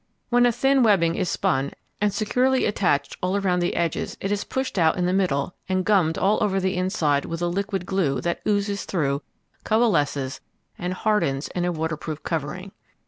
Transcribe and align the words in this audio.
When 0.29 0.47
a 0.47 0.51
thin 0.51 0.81
webbing 0.81 1.13
is 1.13 1.29
spun 1.29 1.73
and 2.01 2.11
securely 2.11 2.65
attached 2.65 3.17
all 3.21 3.37
around 3.37 3.59
the 3.59 3.75
edges 3.75 4.17
it 4.19 4.31
is 4.31 4.43
pushed 4.43 4.79
out 4.79 4.97
in 4.97 5.05
the 5.05 5.13
middle 5.13 5.53
and 5.69 5.85
gummed 5.85 6.17
all 6.17 6.41
over 6.43 6.59
the 6.59 6.75
inside 6.75 7.23
with 7.23 7.39
a 7.39 7.45
liquid 7.47 7.85
glue 7.85 8.19
that 8.21 8.41
oozes 8.47 8.85
through, 8.85 9.21
coalesces 9.63 10.41
and 10.75 10.95
hardens 10.95 11.49
in 11.49 11.65
a 11.65 11.71
waterproof 11.71 12.23
covering. 12.23 12.71